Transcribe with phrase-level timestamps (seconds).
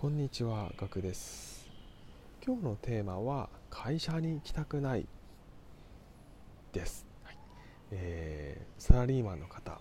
[0.00, 1.68] こんにちは、ガクです。
[2.42, 5.06] 今日のテーマは会社に行きたくない
[6.72, 7.04] です。
[7.22, 7.36] はい
[7.90, 9.78] えーサラリーマンの方、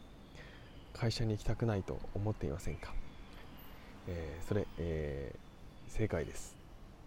[0.91, 2.93] 会社に行きたくないと思っていませんか？
[4.09, 6.57] えーそれ、えー正解です。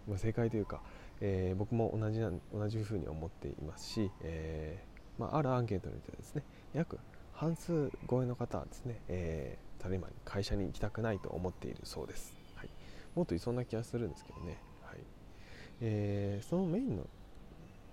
[0.09, 0.81] まあ、正解というか、
[1.21, 6.41] えー僕も同じな同じふうに思っていますし、えーまあ、あるアンケートによってはですね、
[6.73, 6.97] 約
[7.33, 12.41] 半数超えの方はですね、えーサラリーマンに会社に行きたくないと思っているそうです。
[13.15, 14.57] もっといそうな気がするんですけどね。
[14.81, 14.97] はい
[15.81, 17.07] えーそのメインの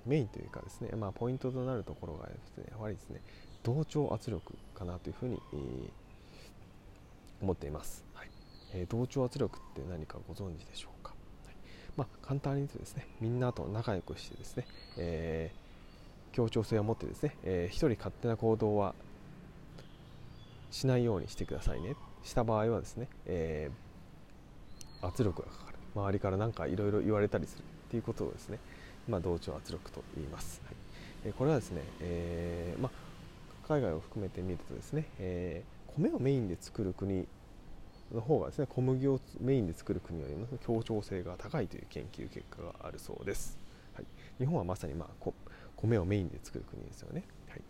[0.07, 3.21] メインというかですね、まあ、ポイントとなるところがですね、やはりですね、
[3.63, 5.91] 同調圧力かなというふうに、えー
[7.43, 8.05] 思っています。
[8.15, 8.31] はい
[8.73, 11.13] えー同調圧力って何かご存知でしょうか？
[11.47, 11.55] はい
[11.97, 18.95] まあ、簡単に言うとですね、みんなと仲良くしてですね、えー協調性を持ってですね、えー一人勝手な行動は
[20.71, 21.95] しないようにしてくださいね。
[22.23, 23.90] した場合はですね、えー
[25.03, 25.79] 圧力がかかる。
[25.95, 28.59] 周りから何かいろいろ言われたりするっていうことをですね、
[29.09, 30.61] まあ、同調圧力と言います。
[30.67, 30.75] はい。
[31.25, 37.27] えこれはですね、えーまあ、海外を含めてみるとですね、えー米をメインで作る国
[38.15, 43.59] の方がですね小麦をメインで作る国よりも協調性が高いという研究結果があるそうです、
[43.95, 44.05] はい、
[44.39, 45.31] 日本はまさに、まあ、
[45.77, 47.63] 米をメインで作る国ですよね、はい。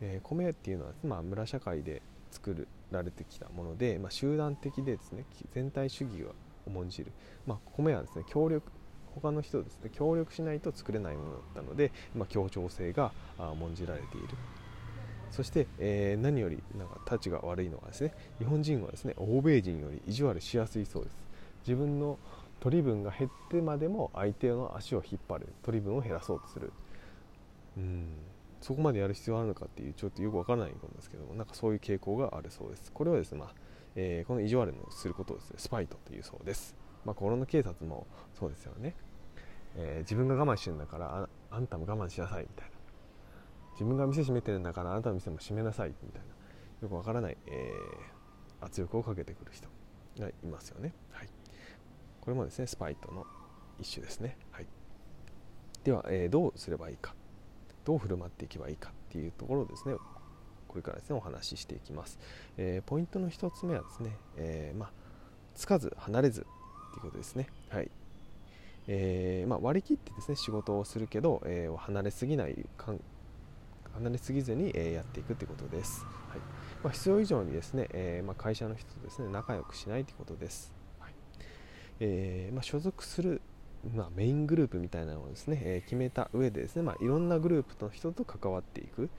[0.00, 6.30] えー米っていうのは、まあ、村社会で作られてきたもので、まあ、集団的でですね全体主義が
[6.68, 7.12] 重んじる、
[7.46, 8.70] まあ、米はですね協力
[9.14, 14.28] 他の人ですね協力しないと作れないものだったので、まあ、協調性が重んじられている。
[15.30, 21.16] そして、えー何よりなんかたちが悪いのはですね日本人はですね欧米人より意地悪しやすいそうです。
[21.66, 22.18] 自分の
[22.60, 26.72] 取り分が減ってまでも相手の足を引っ張る取り分を減らそうとする。
[27.76, 28.06] うん。
[28.60, 32.90] そこまでやる必要あるのかっていうちょっとよくわからないことですけどもなんかそういう傾向があるそうです。
[32.92, 33.48] これはですね、まあ
[33.96, 36.74] えーこの意地悪のすることをですねスパイトというそうです。
[37.04, 38.06] まあコロナ警察も
[38.38, 38.94] そうですよね、
[39.76, 42.72] えー自分が我慢してるんだからああんたも我慢しなさいみたいな。
[43.72, 46.26] 自分が店閉めてるんだからあなたの店も閉めなさいみたいな。
[46.82, 48.18] よくわからない、えー
[48.60, 49.68] 圧力をかけてくる人
[50.20, 51.28] がいますよね、はい、
[52.20, 53.24] これもですねスパイトの
[53.78, 54.66] 一種ですね、はい、
[55.84, 57.14] では、えーどうすればいいか。
[57.84, 59.94] どう振る舞っていけばいいかっていうところですね
[60.68, 62.18] これからですねお話ししていきます、
[62.56, 64.90] えーポイントの一つ目はですね、えーまあ、
[65.54, 67.48] つかず離れずっていうことですね。
[67.70, 67.90] はい。
[68.90, 72.66] えーまあ、割り切ってですね仕事をするけど、えー離れすぎない
[73.94, 76.38] 離れすぎずに、えやっていくということです、はい。
[76.82, 81.12] まあ、必要以上にですね、えーまあ、会社の人とですね仲良くしないということです、はい。
[82.00, 83.42] えーまあ、所属する、
[83.94, 89.10] まあ、メイングループみたいなのをですね、えー決めた上でですね、まあ、いろんなグループの人と関わっていく。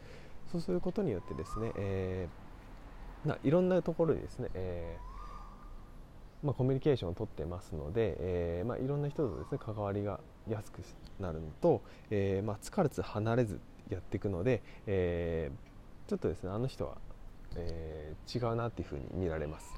[0.52, 10.82] そうすることによってですね、えーま、いろんなところにですね、えーまあ、コミュニケーションをとってますので、えーまあ、いろんな人とですね関わりがやすく
[11.20, 15.52] なるのと、えまあ、疲れず離れずやっていくので、え
[16.08, 16.98] ちょっとですねあの人は、
[17.56, 19.74] え違うなっていうふうに見られます。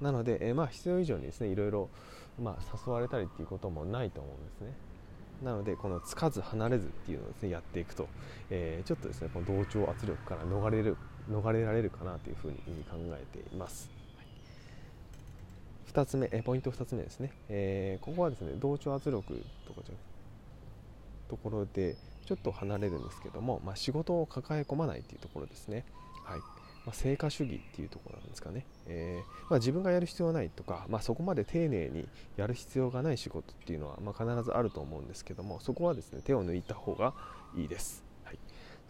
[0.00, 1.90] なので、えまあ、必要以上にですねいろいろ、
[2.40, 4.72] まあ、誘われたりっていうこともないと思うんですね。
[5.42, 8.08] なのでこのつかず離れずっていうのをですねやっていくと、
[8.50, 10.96] えーちょっとですねこの同調圧力から逃れる
[11.30, 12.56] 逃れられるかなというふうに
[12.90, 13.90] 考えています。
[15.92, 19.94] 2つ目えポイント2つ目ですね、えーここはですね同調圧力とかじゃ
[21.28, 25.84] ところでちょっと離れるんですけども、まあ、仕事を抱え込まないというところですね、
[26.24, 26.40] はい
[26.88, 37.12] まあ、成果主義っていうところなんですかね、えーまあ、自分がやる必要はないとか、まあ、そこまで丁寧にやる必要がない仕事っていうのは、ま、必ずあると思うんですけどもそこはですね手を抜いた方が
[37.54, 38.38] いいです、はい、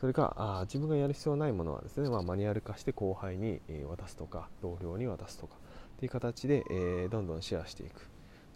[0.00, 5.56] それかあ自分がやる必要ないものはですね、ま、マニュアル化して後輩に、渡すとか同僚に渡すとか
[5.96, 8.08] っていう形で、えーどんどんシェアしていく。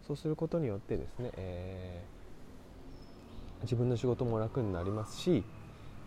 [0.06, 2.22] そうすることによってですね、えー
[3.62, 5.44] 自分の仕事も楽になりますし、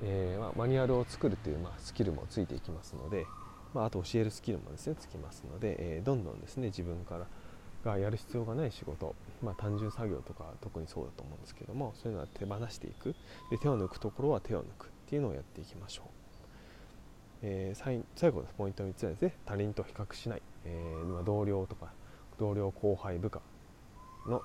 [0.03, 3.25] えーまあ、マニュアルを作るという、まあ、スキルもついていきますので、
[3.73, 7.27] まあ、あと教えるスキルもですねつきますので、えーどんどんですね自分から
[7.83, 13.15] がやる必要がない仕事、まあ、単純作業とか特にそうだと思うんですけどもそういうのは手放していく。
[13.51, 16.05] で手を抜くところは手を抜くっていうのをやっていきましょう。
[17.43, 19.35] えー最最後のポイント3つはですね。
[19.45, 21.93] 他人と比較しない、えー同僚とか
[22.39, 23.39] 同僚後輩部下
[24.27, 24.41] の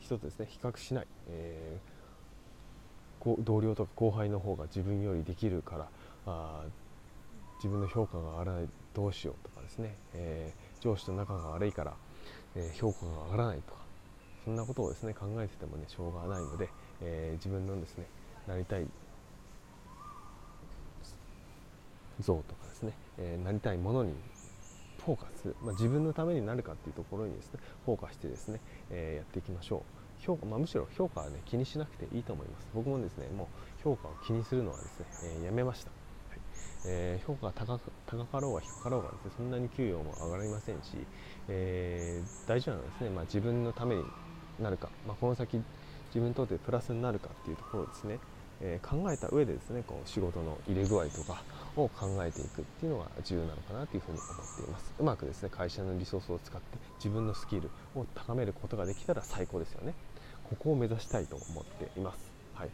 [0.00, 0.46] 人とですね。
[0.48, 1.99] 比較しない、えー
[3.40, 5.88] 同僚とか後輩の方が自分よりできるから
[6.26, 6.62] あ
[7.56, 11.94] 自分の評価が上がらないどうしようとかですね、えー上司と仲が悪いから、
[12.56, 13.80] えー評価が上がらないとか
[14.46, 16.70] そんなことをですね考えててもねしょうがないので、
[17.02, 18.06] えー自分のですね
[18.48, 18.86] なりたい
[22.20, 24.14] 像とかですね、えーなりたいものに
[25.04, 29.99] フォーカス、まあ、自分のためになるかっていうところにですねフォーカスしてですね、えー、やっていきましょう。
[30.20, 32.68] 評価、まあ、むしろ評価はね気にしなくていいと思います。
[32.74, 35.90] 僕もですねもう評価を気にするのはですね、えー、やめました、
[36.30, 36.40] はい。
[36.86, 40.96] えー、評価が高高かろうが低かろうがですねそんなに給与も上がりませんし、
[41.48, 44.04] えー、大事なのはですね、まあ、自分のために
[44.60, 45.56] なるか、まあ、この先
[46.08, 48.18] 自分にとってプラスになるかっていうところですね、
[48.62, 51.42] えー、考えた上でですねこう仕事の入れ具合とか
[51.76, 54.92] を考えていくっていうのが重要なのかなというふうに思っています。
[54.98, 59.94] うまくですね会社のリソースを使って自分のスキルを高めることができたら最高ですよね。
[60.50, 62.18] ここを目指したいと思っています、
[62.54, 62.70] はい、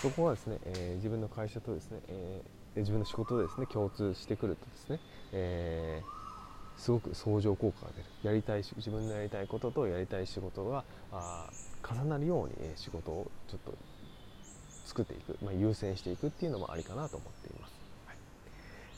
[0.00, 5.00] そこはですね、えー、自分の会社とですね、えー、自分の仕事でですね共通してくるとですね、
[5.32, 5.87] えー、
[6.78, 8.04] すごく相乗効果が出る。
[8.22, 11.50] やりたい自分のやりたいこととやりたい仕事があ
[11.82, 13.74] 重なるように、え仕事をちょっと
[14.86, 17.74] 作っていく、まあ、優先していくっていうのもありかなと思っています、
[18.06, 18.16] はい。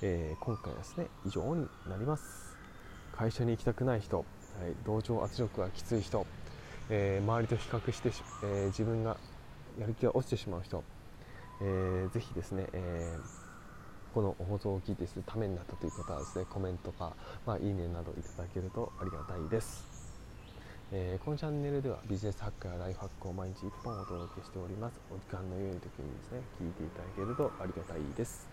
[0.03, 2.57] えー、今回はですね以上になります。
[3.17, 4.25] 会社に行きたくない人
[4.59, 6.27] はい、同調圧力がきつい人、
[6.91, 8.11] えー、周りと比較して、
[8.43, 9.17] えー、自分が
[9.79, 10.83] やる気が落ちてしまう人、
[11.63, 13.50] えー、ぜひですね、えー、
[14.15, 17.13] この放送を聞いてためになったという方はですねコメントか、
[17.47, 20.01] まあ、いいねなどいただけるとありがたいです、
[20.93, 25.01] えー、このチャンネルではビジネスハックやライフハックを毎日1本お届けしております。
[25.09, 28.49] お時間の良い時にですね聞いていただけるとありがたいです。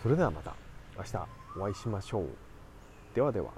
[0.00, 0.54] それではまた
[0.96, 1.16] 明日
[1.58, 2.28] お会いしましょう。
[3.14, 3.50] ではでは。